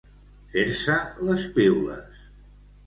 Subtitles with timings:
[0.53, 0.95] Fer-se
[1.29, 2.29] les piules.